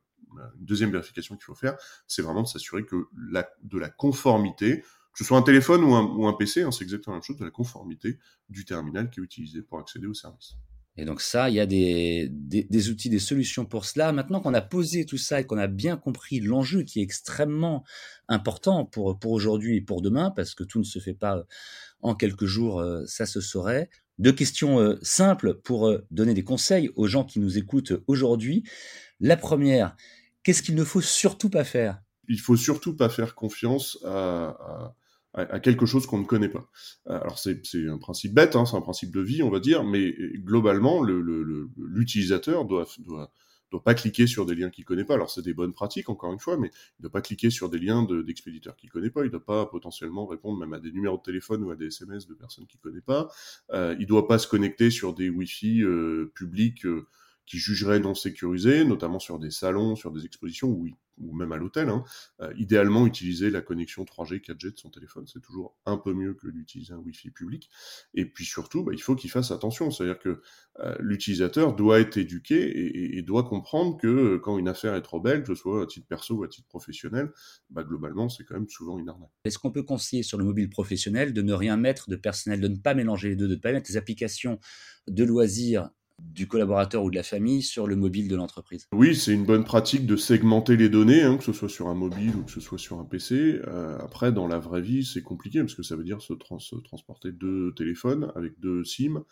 une 0.58 0.64
deuxième 0.64 0.90
vérification 0.90 1.36
qu'il 1.36 1.44
faut 1.44 1.54
faire, 1.54 1.76
c'est 2.06 2.22
vraiment 2.22 2.42
de 2.42 2.48
s'assurer 2.48 2.84
que 2.84 3.06
la, 3.30 3.48
de 3.62 3.78
la 3.78 3.90
conformité, 3.90 4.82
ce 5.14 5.24
soit 5.24 5.36
un 5.36 5.42
téléphone 5.42 5.84
ou 5.84 5.94
un, 5.94 6.04
ou 6.04 6.26
un 6.26 6.32
PC, 6.32 6.62
hein, 6.62 6.70
c'est 6.70 6.84
exactement 6.84 7.14
la 7.14 7.18
même 7.18 7.24
chose, 7.24 7.36
de 7.38 7.44
la 7.44 7.50
conformité 7.50 8.18
du 8.48 8.64
terminal 8.64 9.10
qui 9.10 9.20
est 9.20 9.22
utilisé 9.22 9.62
pour 9.62 9.78
accéder 9.78 10.06
au 10.06 10.14
service. 10.14 10.56
Et 10.96 11.06
donc 11.06 11.22
ça, 11.22 11.48
il 11.48 11.54
y 11.54 11.60
a 11.60 11.66
des, 11.66 12.28
des, 12.30 12.64
des, 12.64 12.90
outils, 12.90 13.08
des 13.08 13.18
solutions 13.18 13.64
pour 13.64 13.86
cela. 13.86 14.12
Maintenant 14.12 14.40
qu'on 14.40 14.52
a 14.52 14.60
posé 14.60 15.06
tout 15.06 15.16
ça 15.16 15.40
et 15.40 15.44
qu'on 15.44 15.56
a 15.56 15.66
bien 15.66 15.96
compris 15.96 16.40
l'enjeu 16.40 16.82
qui 16.82 17.00
est 17.00 17.02
extrêmement 17.02 17.82
important 18.28 18.84
pour, 18.84 19.18
pour 19.18 19.32
aujourd'hui 19.32 19.76
et 19.76 19.80
pour 19.80 20.02
demain, 20.02 20.30
parce 20.30 20.54
que 20.54 20.64
tout 20.64 20.78
ne 20.78 20.84
se 20.84 20.98
fait 20.98 21.14
pas 21.14 21.44
en 22.02 22.14
quelques 22.14 22.44
jours, 22.44 22.80
euh, 22.80 23.04
ça 23.06 23.24
se 23.24 23.40
saurait. 23.40 23.88
Deux 24.18 24.32
questions 24.32 24.80
euh, 24.80 24.98
simples 25.00 25.54
pour 25.54 25.88
euh, 25.88 26.04
donner 26.10 26.34
des 26.34 26.44
conseils 26.44 26.90
aux 26.96 27.06
gens 27.06 27.24
qui 27.24 27.40
nous 27.40 27.56
écoutent 27.56 27.94
aujourd'hui. 28.06 28.64
La 29.18 29.38
première, 29.38 29.96
qu'est-ce 30.42 30.62
qu'il 30.62 30.74
ne 30.74 30.84
faut 30.84 31.00
surtout 31.00 31.48
pas 31.48 31.64
faire? 31.64 32.02
Il 32.28 32.40
faut 32.40 32.56
surtout 32.56 32.94
pas 32.94 33.08
faire 33.08 33.34
confiance 33.34 33.98
à, 34.04 34.48
à 34.60 34.94
à, 35.34 35.60
quelque 35.60 35.86
chose 35.86 36.06
qu'on 36.06 36.18
ne 36.18 36.24
connaît 36.24 36.48
pas. 36.48 36.68
Euh, 37.08 37.20
alors 37.20 37.38
c'est 37.38 37.62
un 37.88 37.98
principe 37.98 38.34
bête, 38.34 38.56
hein, 38.56 38.66
c'est 38.66 38.76
un 38.76 38.82
principe 38.82 39.12
de 39.14 39.20
vie, 39.20 39.42
on 39.42 39.50
va 39.50 39.60
dire, 39.60 39.84
mais 39.84 40.14
globalement, 40.36 41.02
l'utilisateur 41.02 42.64
doit, 42.64 42.86
doit, 42.98 43.32
doit 43.72 43.82
pas 43.82 43.94
cliquer 43.94 44.26
sur 44.26 44.46
des 44.46 44.54
liens 44.54 44.70
qu'il 44.70 44.84
connaît 44.84 45.04
pas. 45.04 45.14
Alors 45.14 45.30
c'est 45.30 45.42
des 45.42 45.54
bonnes 45.54 45.72
pratiques, 45.72 46.08
encore 46.08 46.32
une 46.32 46.38
fois, 46.38 46.56
mais 46.56 46.70
il 46.98 47.02
doit 47.02 47.10
pas 47.10 47.22
cliquer 47.22 47.50
sur 47.50 47.70
des 47.70 47.78
liens 47.78 48.04
d'expéditeurs 48.04 48.74
de, 48.74 48.80
qu'il 48.80 48.90
connaît 48.90 49.10
pas. 49.10 49.24
Il 49.24 49.30
doit 49.30 49.44
pas 49.44 49.66
potentiellement 49.66 50.26
répondre 50.26 50.58
même 50.58 50.74
à 50.74 50.78
des 50.78 50.92
numéros 50.92 51.16
de 51.16 51.22
téléphone 51.22 51.64
ou 51.64 51.70
à 51.70 51.76
des 51.76 51.86
SMS 51.86 52.26
de 52.26 52.34
personnes 52.34 52.66
qu'il 52.66 52.80
connaît 52.80 53.00
pas. 53.00 53.28
Euh, 53.72 53.96
il 53.98 54.06
doit 54.06 54.28
pas 54.28 54.38
se 54.38 54.46
connecter 54.46 54.90
sur 54.90 55.14
des 55.14 55.30
Wi-Fi 55.30 55.82
euh, 55.82 56.30
publics. 56.34 56.86
Euh, 56.86 57.06
qui 57.44 57.58
jugeraient 57.58 57.98
non 57.98 58.14
sécurisés, 58.14 58.84
notamment 58.84 59.18
sur 59.18 59.40
des 59.40 59.50
salons, 59.50 59.96
sur 59.96 60.12
des 60.12 60.24
expositions 60.24 60.68
ou, 60.68 60.88
ou 61.22 61.34
même 61.34 61.52
à 61.52 61.56
l'hôtel. 61.56 61.88
Hein. 61.88 62.04
Euh, 62.40 62.52
idéalement, 62.56 63.06
utiliser 63.06 63.50
la 63.50 63.60
connexion 63.60 64.04
3G, 64.04 64.40
4G 64.40 64.72
de 64.72 64.78
son 64.78 64.90
téléphone, 64.90 65.26
c'est 65.26 65.40
toujours 65.40 65.76
un 65.86 65.96
peu 65.96 66.12
mieux 66.12 66.34
que 66.34 66.48
d'utiliser 66.48 66.92
un 66.92 66.98
Wi-Fi 66.98 67.30
public. 67.30 67.70
Et 68.14 68.26
puis 68.26 68.44
surtout, 68.44 68.82
bah, 68.82 68.92
il 68.94 69.00
faut 69.00 69.14
qu'il 69.14 69.30
fasse 69.30 69.50
attention, 69.50 69.90
c'est-à-dire 69.90 70.18
que 70.18 70.42
euh, 70.80 70.94
l'utilisateur 71.00 71.74
doit 71.74 72.00
être 72.00 72.16
éduqué 72.16 73.16
et, 73.16 73.22
doit 73.22 73.44
comprendre 73.44 73.96
que 73.98 74.06
euh, 74.08 74.38
quand 74.38 74.58
une 74.58 74.68
affaire 74.68 74.94
est 74.94 75.02
trop 75.02 75.20
belle, 75.20 75.42
que 75.42 75.54
ce 75.54 75.54
soit 75.54 75.82
à 75.82 75.86
titre 75.86 76.06
perso 76.08 76.34
ou 76.34 76.44
à 76.44 76.48
titre 76.48 76.66
professionnel, 76.68 77.30
bah, 77.70 77.84
globalement, 77.84 78.28
c'est 78.28 78.44
quand 78.44 78.54
même 78.54 78.68
souvent 78.68 78.98
une 78.98 79.08
arnaque. 79.08 79.30
Est-ce 79.44 79.58
qu'on 79.58 79.70
peut 79.70 79.84
conseiller 79.84 80.22
sur 80.22 80.38
le 80.38 80.44
mobile 80.44 80.70
professionnel 80.70 81.32
de 81.32 81.42
ne 81.42 81.52
rien 81.52 81.76
mettre 81.76 82.10
de 82.10 82.16
personnel, 82.16 82.60
de 82.60 82.68
ne 82.68 82.76
pas 82.76 82.94
mélanger 82.94 83.30
les 83.30 83.36
deux, 83.36 83.48
de 83.48 83.54
ne 83.54 83.60
pas 83.60 83.72
mettre 83.72 83.86
des 83.86 83.96
applications 83.96 84.58
de 85.08 85.24
loisirs 85.24 85.90
du 86.22 86.48
collaborateur 86.48 87.02
ou 87.02 87.10
de 87.10 87.16
la 87.16 87.22
famille 87.22 87.62
sur 87.62 87.86
le 87.86 87.96
mobile 87.96 88.28
de 88.28 88.36
l'entreprise. 88.36 88.86
Oui, 88.92 89.14
c'est 89.14 89.32
une 89.32 89.44
bonne 89.44 89.64
pratique 89.64 90.06
de 90.06 90.16
segmenter 90.16 90.76
les 90.76 90.88
données, 90.88 91.22
hein, 91.22 91.36
que 91.36 91.44
ce 91.44 91.52
soit 91.52 91.68
sur 91.68 91.88
un 91.88 91.94
mobile 91.94 92.34
ou 92.36 92.42
que 92.42 92.50
ce 92.50 92.60
soit 92.60 92.78
sur 92.78 92.98
un 92.98 93.04
PC. 93.04 93.60
Euh, 93.66 93.98
après, 94.00 94.32
dans 94.32 94.46
la 94.46 94.58
vraie 94.58 94.80
vie, 94.80 95.04
c'est 95.04 95.22
compliqué 95.22 95.60
parce 95.60 95.74
que 95.74 95.82
ça 95.82 95.96
veut 95.96 96.04
dire 96.04 96.22
se, 96.22 96.32
trans 96.32 96.58
se 96.58 96.76
transporter 96.76 97.32
deux 97.32 97.74
téléphones 97.74 98.32
avec 98.34 98.58
deux 98.60 98.84
SIM. 98.84 99.24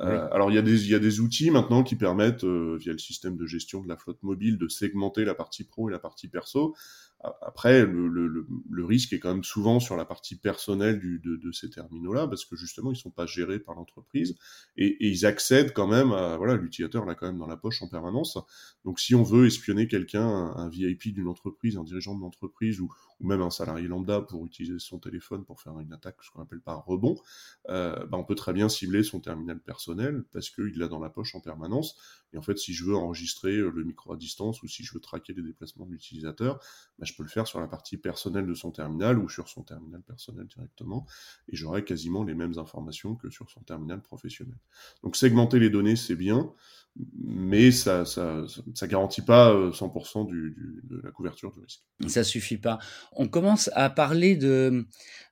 Euh, 0.00 0.24
oui. 0.24 0.28
Alors, 0.32 0.50
il 0.50 0.54
y, 0.54 0.58
a 0.58 0.62
des, 0.62 0.90
y 0.90 0.94
a 0.94 0.98
des 0.98 1.20
outils 1.20 1.50
maintenant 1.50 1.82
qui 1.82 1.96
permettent, 1.96 2.44
euh, 2.44 2.76
via 2.80 2.92
le 2.92 2.98
système 2.98 3.36
de 3.36 3.46
gestion 3.46 3.82
de 3.82 3.88
la 3.88 3.96
flotte 3.96 4.22
mobile, 4.22 4.58
de 4.58 4.68
segmenter 4.68 5.24
la 5.24 5.34
partie 5.34 5.64
pro 5.64 5.88
et 5.88 5.92
la 5.92 5.98
partie 5.98 6.28
perso. 6.28 6.74
Après, 7.20 7.84
le, 7.84 8.84
risque 8.84 9.12
est 9.12 9.18
quand 9.18 9.32
même 9.32 9.44
souvent 9.44 9.80
sur 9.80 9.96
la 9.96 10.04
partie 10.04 10.36
personnelle 10.36 11.00
de, 11.00 11.52
ces 11.52 11.68
terminaux-là, 11.68 12.28
parce 12.28 12.44
que 12.44 12.54
justement, 12.54 12.92
ils 12.92 12.96
sont 12.96 13.10
pas 13.10 13.26
gérés 13.26 13.58
par 13.58 13.74
l'entreprise 13.74 14.36
et, 14.76 14.96
ils 15.00 15.26
accèdent 15.26 15.72
quand 15.72 15.88
même 15.88 16.12
à 16.12 16.36
voilà, 16.36 16.54
l'utilisateur 16.54 17.04
l'a 17.04 17.16
quand 17.16 17.26
même 17.26 17.38
dans 17.38 17.48
la 17.48 17.56
poche 17.56 17.82
en 17.82 17.88
permanence. 17.88 18.38
Donc, 18.84 19.00
si 19.00 19.16
on 19.16 19.24
veut 19.24 19.46
espionner 19.46 19.88
quelqu'un, 19.88 20.28
un, 20.28 20.68
VIP 20.68 21.12
d'une 21.12 21.26
entreprise, 21.26 21.76
un 21.76 21.82
dirigeant 21.82 22.14
de 22.14 22.20
l'entreprise 22.20 22.80
ou, 22.80 22.88
ou, 23.18 23.26
même 23.26 23.42
un 23.42 23.50
salarié 23.50 23.88
lambda 23.88 24.20
pour 24.20 24.46
utiliser 24.46 24.78
son 24.78 25.00
téléphone 25.00 25.44
pour 25.44 25.60
faire 25.60 25.78
une 25.80 25.92
attaque, 25.92 26.16
ce 26.22 26.30
qu'on 26.30 26.42
appelle 26.42 26.60
par 26.60 26.84
rebond, 26.84 27.16
euh, 27.68 28.06
bah, 28.06 28.16
on 28.18 28.24
peut 28.24 28.36
très 28.36 28.52
bien 28.52 28.68
cibler 28.68 29.02
son 29.02 29.18
terminal 29.18 29.58
personnel 29.58 30.22
parce 30.32 30.50
qu'il 30.50 30.78
l'a 30.78 30.86
dans 30.86 31.00
la 31.00 31.10
poche 31.10 31.34
en 31.34 31.40
permanence. 31.40 31.96
Et 32.32 32.38
en 32.38 32.42
fait, 32.42 32.58
si 32.58 32.74
je 32.74 32.84
veux 32.84 32.94
enregistrer 32.94 33.56
le 33.56 33.84
micro 33.84 34.12
à 34.12 34.16
distance 34.16 34.62
ou 34.62 34.68
si 34.68 34.84
je 34.84 34.92
veux 34.92 35.00
traquer 35.00 35.32
les 35.32 35.42
déplacements 35.42 35.86
de 35.86 35.92
l'utilisateur, 35.92 36.60
bah, 36.98 37.06
je 37.06 37.14
peux 37.14 37.22
le 37.22 37.28
faire 37.28 37.46
sur 37.46 37.60
la 37.60 37.68
partie 37.68 37.96
personnelle 37.96 38.46
de 38.46 38.54
son 38.54 38.70
terminal 38.70 39.18
ou 39.18 39.28
sur 39.28 39.48
son 39.48 39.62
terminal 39.62 40.02
personnel 40.02 40.46
directement, 40.46 41.06
et 41.48 41.56
j'aurai 41.56 41.84
quasiment 41.84 42.24
les 42.24 42.34
mêmes 42.34 42.58
informations 42.58 43.14
que 43.14 43.30
sur 43.30 43.50
son 43.50 43.60
terminal 43.60 44.02
professionnel. 44.02 44.56
Donc 45.02 45.16
segmenter 45.16 45.58
les 45.58 45.70
données, 45.70 45.96
c'est 45.96 46.16
bien, 46.16 46.52
mais 47.22 47.70
ça, 47.70 48.04
ça, 48.04 48.44
garantit 48.88 49.22
pas 49.22 49.54
100% 49.70 50.26
du, 50.26 50.50
du, 50.50 50.80
de 50.84 51.00
la 51.02 51.10
couverture 51.10 51.52
du 51.52 51.60
risque. 51.60 51.82
Ça 52.08 52.24
suffit 52.24 52.56
pas. 52.56 52.78
On 53.12 53.28
commence 53.28 53.70
à 53.74 53.88
parler 53.88 54.36
de, 54.36 54.86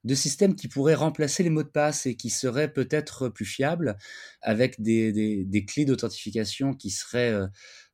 de 0.06 0.14
systèmes 0.14 0.54
qui 0.54 0.68
pourraient 0.68 0.94
remplacer 0.94 1.42
les 1.42 1.50
mots 1.50 1.64
de 1.64 1.68
passe 1.68 2.06
et 2.06 2.14
qui 2.14 2.30
seraient 2.30 2.72
peut-être 2.72 3.28
plus 3.28 3.44
fiables 3.44 3.96
avec 4.40 4.80
des, 4.80 5.12
des, 5.44 5.64
clés 5.64 5.84
d'authentification 5.84 6.74
qui 6.74 6.90
seraient 6.90 7.32
euh, 7.32 7.46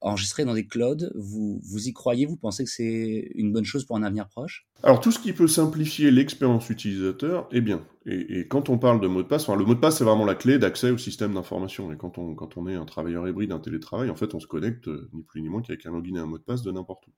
enregistrées 0.03 0.45
dans 0.45 0.53
des 0.53 0.67
clouds. 0.67 1.11
Vous, 1.15 1.61
vous 1.65 1.89
y 1.89 1.93
croyez? 1.95 2.27
Vous 2.27 2.37
pensez 2.37 2.65
que 2.65 2.71
c'est 2.71 3.31
une 3.35 3.51
bonne 3.53 3.65
chose 3.65 3.87
pour 3.87 3.97
un 3.97 4.03
avenir 4.03 4.29
proche? 4.29 4.67
Alors 4.83 5.01
tout 5.01 5.11
ce 5.11 5.19
qui 5.19 5.33
peut 5.33 5.49
simplifier 5.49 6.11
l'expérience 6.11 6.69
utilisateur 6.69 7.49
est 7.51 7.63
bien. 7.63 7.87
Et, 8.05 8.41
et, 8.41 8.49
quand 8.49 8.69
on 8.69 8.79
parle 8.79 9.01
de 9.01 9.07
mot 9.07 9.23
de 9.23 9.29
passe, 9.29 9.49
enfin, 9.49 9.57
le 9.57 9.65
mot 9.65 9.75
de 9.75 9.81
passe 9.81 9.99
c'est 9.99 10.05
vraiment 10.05 10.25
la 10.25 10.35
clé 10.35 10.59
d'accès 10.59 10.91
au 10.91 10.99
système 10.99 11.35
d'information. 11.35 11.93
Et 11.93 11.97
quand 11.97 12.19
on, 12.19 12.35
quand 12.35 12.57
on 12.57 12.67
est 12.67 12.75
un 12.75 12.85
travailleur 12.85 13.27
hybride, 13.27 13.53
un 13.53 13.61
télétravail, 13.61 14.11
en 14.11 14.17
fait 14.17 14.35
on 14.35 14.41
se 14.41 14.47
connecte 14.47 14.89
euh, 14.89 15.09
ni 15.15 15.23
plus 15.23 15.41
ni 15.41 15.49
moins 15.49 15.63
qu'avec 15.63 15.87
un 15.87 15.93
login 15.93 16.17
et 16.17 16.19
un 16.19 16.27
mot 16.27 16.39
de 16.39 16.43
passe 16.43 16.63
de 16.63 16.73
n'importe 16.73 17.07
où. 17.07 17.13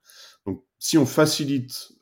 Donc 0.46 0.62
Si 0.84 0.98
on 0.98 1.06
facilite 1.06 1.92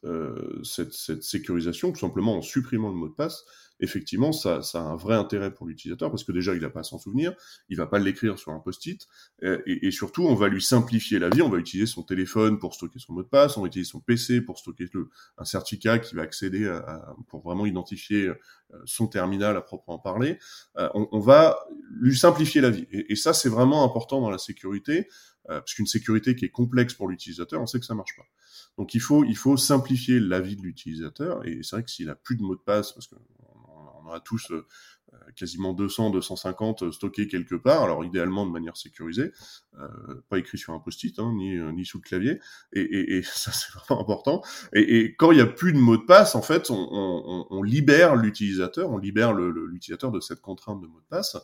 cette, 0.64 0.92
cette 0.92 1.22
sécurisation, 1.22 1.92
tout 1.92 2.00
simplement 2.00 2.36
en 2.36 2.42
supprimant 2.42 2.88
le 2.88 2.96
mot 2.96 3.08
de 3.08 3.14
passe, 3.14 3.44
effectivement, 3.82 4.32
ça, 4.32 4.62
ça, 4.62 4.80
a 4.80 4.84
un 4.84 4.96
vrai 4.96 5.16
intérêt 5.16 5.52
pour 5.52 5.66
l'utilisateur 5.66 6.10
parce 6.10 6.24
que 6.24 6.32
déjà, 6.32 6.54
il 6.54 6.62
n'a 6.62 6.70
pas 6.70 6.80
à 6.80 6.82
s'en 6.84 6.98
souvenir, 6.98 7.34
il 7.68 7.76
va 7.76 7.86
pas 7.86 7.98
l'écrire 7.98 8.38
sur 8.38 8.52
un 8.52 8.60
post-it, 8.60 9.06
euh, 9.42 9.60
et, 9.66 9.90
surtout, 9.90 10.24
on 10.24 10.34
va 10.34 10.48
lui 10.48 10.62
simplifier 10.62 11.18
la 11.18 11.28
vie. 11.28 11.42
On 11.42 11.48
va 11.48 11.58
utiliser 11.58 11.86
son 11.86 12.02
téléphone 12.02 12.58
pour 12.58 12.74
stocker 12.74 12.98
son 12.98 13.12
mot 13.12 13.22
de 13.22 13.28
passe, 13.28 13.56
on 13.56 13.62
va 13.62 13.66
utiliser 13.66 13.90
son 13.90 14.00
PC 14.00 14.40
pour 14.40 14.58
stocker 14.58 14.86
le, 14.92 15.10
un 15.36 15.44
certificat 15.44 15.98
qui 15.98 16.14
va 16.14 16.22
accéder 16.22 16.66
à, 16.66 17.14
pour 17.28 17.42
vraiment 17.42 17.66
identifier 17.66 18.28
euh, 18.28 18.34
son 18.84 19.08
terminal 19.08 19.56
à 19.56 19.60
proprement 19.60 19.98
parler. 19.98 20.38
Euh, 20.78 20.88
on, 20.94 21.08
on, 21.12 21.20
va 21.20 21.58
lui 21.90 22.16
simplifier 22.16 22.60
la 22.60 22.70
vie, 22.70 22.86
et, 22.92 23.16
ça, 23.16 23.32
c'est 23.32 23.48
vraiment 23.48 23.84
important 23.84 24.20
dans 24.20 24.30
la 24.30 24.38
sécurité. 24.38 25.08
parce 25.48 25.74
qu'une 25.74 25.86
sécurité 25.86 26.36
qui 26.36 26.44
est 26.44 26.50
complexe 26.50 26.94
pour 26.94 27.08
l'utilisateur, 27.08 27.60
on 27.60 27.66
sait 27.66 27.80
que 27.80 27.86
ça 27.86 27.94
marche 27.94 28.16
pas. 28.16 28.24
Donc 28.78 28.94
il 28.94 29.00
faut, 29.00 29.24
il 29.24 29.36
faut 29.36 29.56
simplifier 29.56 30.18
la 30.18 30.40
vie 30.40 30.56
de 30.56 30.62
l'utilisateur. 30.62 31.46
Et 31.46 31.60
c'est 31.62 31.76
vrai 31.76 31.84
que 31.84 31.90
s'il 31.90 32.08
a 32.10 32.14
plus 32.14 32.36
de 32.36 32.42
mot 32.42 32.54
de 32.54 32.60
passe, 32.60 32.92
parce 32.92 33.06
que 33.06 33.16
on 34.04 34.10
a 34.12 34.20
tous 34.20 34.50
euh, 34.50 34.66
quasiment 35.36 35.72
200, 35.72 36.10
250 36.10 36.90
stockés 36.92 37.28
quelque 37.28 37.54
part, 37.54 37.82
alors 37.82 38.04
idéalement 38.04 38.46
de 38.46 38.50
manière 38.50 38.76
sécurisée, 38.76 39.32
euh, 39.78 39.88
pas 40.28 40.38
écrit 40.38 40.58
sur 40.58 40.72
un 40.72 40.78
post-it, 40.78 41.18
hein, 41.18 41.32
ni, 41.36 41.56
ni 41.72 41.84
sous 41.84 41.98
le 41.98 42.02
clavier, 42.02 42.40
et, 42.72 42.80
et, 42.80 43.16
et 43.16 43.22
ça 43.22 43.52
c'est 43.52 43.72
vraiment 43.72 44.00
important. 44.02 44.42
Et, 44.72 44.98
et, 44.98 45.14
quand 45.16 45.32
il 45.32 45.36
n'y 45.36 45.42
a 45.42 45.46
plus 45.46 45.72
de 45.72 45.78
mot 45.78 45.96
de 45.96 46.02
passe, 46.02 46.34
en 46.34 46.42
fait, 46.42 46.70
on, 46.70 46.88
on, 46.90 47.46
on 47.50 47.62
libère 47.62 48.16
l'utilisateur, 48.16 48.90
on 48.90 48.98
libère 48.98 49.32
l'utilisateur 49.34 50.10
de 50.10 50.20
cette 50.20 50.40
contrainte 50.40 50.80
de 50.80 50.86
mot 50.86 51.00
de 51.00 51.06
passe. 51.08 51.36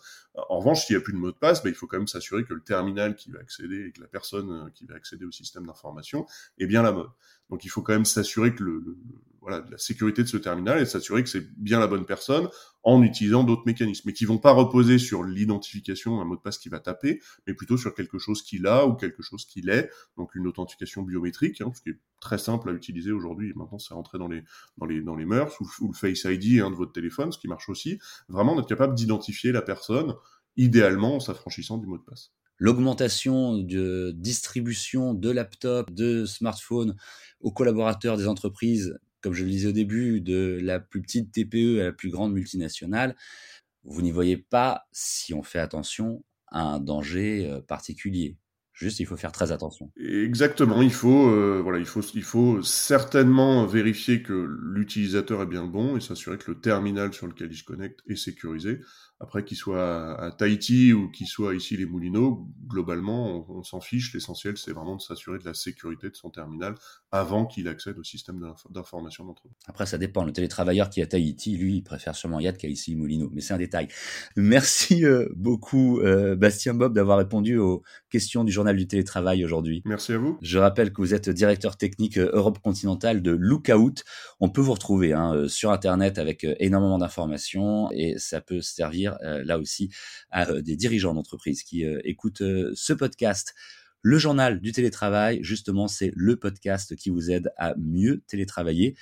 En 0.48 0.58
revanche, 0.58 0.86
s'il 0.86 0.96
n'y 0.96 1.00
a 1.00 1.04
plus 1.04 1.12
de 1.12 1.18
mot 1.18 1.30
de 1.30 1.36
passe, 1.36 1.62
ben, 1.62 1.70
il 1.70 1.74
faut 1.74 1.86
quand 1.86 1.98
même 1.98 2.06
s'assurer 2.06 2.44
que 2.44 2.54
le 2.54 2.62
terminal 2.62 3.16
qui 3.16 3.30
va 3.30 3.40
accéder 3.40 3.86
et 3.86 3.92
que 3.92 4.00
la 4.00 4.08
personne 4.08 4.70
qui 4.74 4.86
va 4.86 4.94
accéder 4.94 5.24
au 5.24 5.32
système 5.32 5.66
d'information 5.66 6.26
est 6.58 6.66
bien 6.66 6.82
la 6.82 6.92
bonne. 6.92 7.10
Donc 7.50 7.64
il 7.64 7.68
faut 7.68 7.82
quand 7.82 7.94
même 7.94 8.04
s'assurer 8.04 8.54
que 8.54 8.62
le, 8.62 8.80
le, 8.80 8.96
voilà, 9.40 9.64
la 9.70 9.78
sécurité 9.78 10.22
de 10.22 10.28
ce 10.28 10.36
terminal 10.36 10.80
et 10.80 10.86
s'assurer 10.86 11.22
que 11.22 11.28
c'est 11.28 11.46
bien 11.56 11.80
la 11.80 11.86
bonne 11.86 12.04
personne 12.04 12.48
en 12.88 13.02
utilisant 13.02 13.44
d'autres 13.44 13.64
mécanismes, 13.66 14.04
mais 14.06 14.14
qui 14.14 14.24
vont 14.24 14.38
pas 14.38 14.52
reposer 14.52 14.98
sur 14.98 15.22
l'identification 15.22 16.16
d'un 16.16 16.24
mot 16.24 16.36
de 16.36 16.40
passe 16.40 16.56
qui 16.56 16.70
va 16.70 16.80
taper, 16.80 17.20
mais 17.46 17.52
plutôt 17.52 17.76
sur 17.76 17.94
quelque 17.94 18.18
chose 18.18 18.40
qu'il 18.40 18.66
a 18.66 18.86
ou 18.86 18.94
quelque 18.94 19.22
chose 19.22 19.44
qu'il 19.44 19.68
est, 19.68 19.90
donc 20.16 20.34
une 20.34 20.46
authentification 20.46 21.02
biométrique, 21.02 21.60
hein, 21.60 21.70
ce 21.74 21.82
qui 21.82 21.90
est 21.90 21.98
très 22.18 22.38
simple 22.38 22.70
à 22.70 22.72
utiliser 22.72 23.12
aujourd'hui. 23.12 23.52
Maintenant, 23.56 23.78
c'est 23.78 23.92
rentré 23.92 24.16
dans 24.16 24.26
les 24.26 24.42
dans 24.78 24.86
les 24.86 25.02
dans 25.02 25.16
les 25.16 25.26
mœurs 25.26 25.54
ou, 25.60 25.88
le 25.88 25.92
Face 25.92 26.24
ID 26.24 26.60
hein, 26.60 26.70
de 26.70 26.76
votre 26.76 26.92
téléphone, 26.92 27.30
ce 27.30 27.38
qui 27.38 27.46
marche 27.46 27.68
aussi. 27.68 27.98
Vraiment, 28.30 28.56
d'être 28.56 28.68
capable 28.68 28.94
d'identifier 28.94 29.52
la 29.52 29.60
personne, 29.60 30.14
idéalement 30.56 31.16
en 31.16 31.20
s'affranchissant 31.20 31.76
du 31.76 31.86
mot 31.86 31.98
de 31.98 32.04
passe 32.04 32.32
l'augmentation 32.60 33.56
de 33.58 34.12
distribution 34.16 35.14
de 35.14 35.30
laptops, 35.30 35.92
de 35.92 36.24
smartphones 36.24 36.96
aux 37.40 37.52
collaborateurs 37.52 38.16
des 38.16 38.26
entreprises 38.26 38.98
comme 39.20 39.34
je 39.34 39.44
le 39.44 39.50
disais 39.50 39.68
au 39.68 39.72
début, 39.72 40.20
de 40.20 40.58
la 40.62 40.80
plus 40.80 41.02
petite 41.02 41.32
TPE 41.32 41.80
à 41.80 41.84
la 41.84 41.92
plus 41.92 42.10
grande 42.10 42.32
multinationale, 42.32 43.16
vous 43.84 44.02
n'y 44.02 44.10
voyez 44.10 44.36
pas, 44.36 44.88
si 44.92 45.34
on 45.34 45.42
fait 45.42 45.58
attention, 45.58 46.24
un 46.50 46.80
danger 46.80 47.46
euh, 47.50 47.60
particulier. 47.60 48.36
Juste, 48.78 49.00
il 49.00 49.06
faut 49.06 49.16
faire 49.16 49.32
très 49.32 49.50
attention. 49.50 49.90
Exactement, 49.98 50.82
il 50.82 50.92
faut, 50.92 51.30
euh, 51.30 51.60
voilà, 51.60 51.80
il 51.80 51.84
faut, 51.84 52.00
il 52.14 52.22
faut 52.22 52.62
certainement 52.62 53.66
vérifier 53.66 54.22
que 54.22 54.48
l'utilisateur 54.72 55.42
est 55.42 55.46
bien 55.46 55.62
le 55.62 55.68
bon 55.68 55.96
et 55.96 56.00
s'assurer 56.00 56.38
que 56.38 56.52
le 56.52 56.60
terminal 56.60 57.12
sur 57.12 57.26
lequel 57.26 57.50
il 57.50 57.56
se 57.56 57.64
connecte 57.64 58.02
est 58.06 58.14
sécurisé. 58.14 58.78
Après, 59.20 59.44
qu'il 59.44 59.56
soit 59.56 60.14
à 60.20 60.30
Tahiti 60.30 60.92
ou 60.92 61.10
qu'il 61.10 61.26
soit 61.26 61.56
ici 61.56 61.76
les 61.76 61.86
Moulineaux, 61.86 62.46
globalement, 62.68 63.44
on, 63.50 63.64
s'en 63.64 63.80
fiche. 63.80 64.14
L'essentiel, 64.14 64.56
c'est 64.56 64.70
vraiment 64.70 64.94
de 64.94 65.00
s'assurer 65.00 65.40
de 65.40 65.44
la 65.44 65.54
sécurité 65.54 66.08
de 66.08 66.14
son 66.14 66.30
terminal 66.30 66.76
avant 67.10 67.44
qu'il 67.44 67.66
accède 67.66 67.98
au 67.98 68.04
système 68.04 68.40
d'information 68.70 69.24
d'entreprise. 69.24 69.56
Après, 69.66 69.86
ça 69.86 69.98
dépend. 69.98 70.22
Le 70.22 70.30
télétravailleur 70.30 70.88
qui 70.88 71.00
est 71.00 71.02
à 71.02 71.06
Tahiti, 71.06 71.56
lui, 71.56 71.78
il 71.78 71.82
préfère 71.82 72.14
sûrement 72.14 72.38
Yad 72.38 72.56
qu'à 72.56 72.68
ici 72.68 72.94
Moulineaux. 72.94 73.30
Mais 73.32 73.40
c'est 73.40 73.54
un 73.54 73.58
détail. 73.58 73.88
Merci 74.36 75.04
euh, 75.04 75.28
beaucoup, 75.34 75.98
euh, 76.00 76.36
Bastien 76.36 76.74
Bob, 76.74 76.94
d'avoir 76.94 77.18
répondu 77.18 77.58
aux 77.58 77.82
questions 78.10 78.44
du 78.44 78.52
journal 78.52 78.67
du 78.76 78.86
télétravail 78.86 79.44
aujourd'hui. 79.44 79.82
Merci 79.84 80.12
à 80.12 80.18
vous. 80.18 80.38
Je 80.42 80.58
rappelle 80.58 80.92
que 80.92 81.00
vous 81.00 81.14
êtes 81.14 81.28
directeur 81.28 81.76
technique 81.76 82.18
euh, 82.18 82.30
Europe 82.32 82.58
continentale 82.60 83.22
de 83.22 83.30
Lookout. 83.30 84.04
On 84.40 84.48
peut 84.48 84.60
vous 84.60 84.72
retrouver 84.74 85.12
hein, 85.12 85.46
sur 85.48 85.70
Internet 85.70 86.18
avec 86.18 86.46
énormément 86.58 86.98
d'informations 86.98 87.90
et 87.92 88.18
ça 88.18 88.40
peut 88.40 88.60
servir 88.60 89.18
euh, 89.22 89.42
là 89.44 89.58
aussi 89.58 89.90
à 90.30 90.48
euh, 90.50 90.62
des 90.62 90.76
dirigeants 90.76 91.14
d'entreprise 91.14 91.62
qui 91.62 91.84
euh, 91.84 92.00
écoutent 92.04 92.42
ce 92.74 92.92
podcast. 92.92 93.54
Le 94.02 94.16
journal 94.16 94.60
du 94.60 94.70
télétravail, 94.70 95.40
justement, 95.42 95.88
c'est 95.88 96.12
le 96.14 96.36
podcast 96.36 96.94
qui 96.94 97.10
vous 97.10 97.30
aide 97.32 97.52
à 97.56 97.74
mieux 97.76 98.22
télétravailler. 98.28 98.94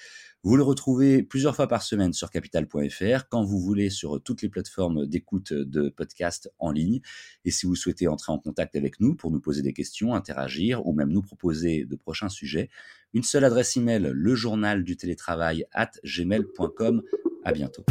Vous 0.46 0.56
le 0.56 0.62
retrouvez 0.62 1.24
plusieurs 1.24 1.56
fois 1.56 1.66
par 1.66 1.82
semaine 1.82 2.12
sur 2.12 2.30
capital.fr, 2.30 3.28
quand 3.28 3.42
vous 3.42 3.58
voulez 3.58 3.90
sur 3.90 4.22
toutes 4.22 4.42
les 4.42 4.48
plateformes 4.48 5.04
d'écoute 5.04 5.52
de 5.52 5.88
podcasts 5.88 6.52
en 6.60 6.70
ligne. 6.70 7.00
Et 7.44 7.50
si 7.50 7.66
vous 7.66 7.74
souhaitez 7.74 8.06
entrer 8.06 8.30
en 8.30 8.38
contact 8.38 8.76
avec 8.76 9.00
nous 9.00 9.16
pour 9.16 9.32
nous 9.32 9.40
poser 9.40 9.62
des 9.62 9.72
questions, 9.72 10.14
interagir 10.14 10.86
ou 10.86 10.92
même 10.92 11.10
nous 11.10 11.20
proposer 11.20 11.84
de 11.84 11.96
prochains 11.96 12.28
sujets, 12.28 12.70
une 13.12 13.24
seule 13.24 13.42
adresse 13.42 13.76
email, 13.76 14.12
le 14.14 14.84
du 14.84 14.96
télétravail 14.96 15.66
at 15.72 15.90
gmail.com. 16.04 17.02
À 17.42 17.52
bientôt. 17.52 17.84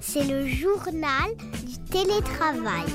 C'est 0.00 0.24
le 0.24 0.46
journal 0.46 1.36
du 1.66 1.78
télétravail. 1.90 2.86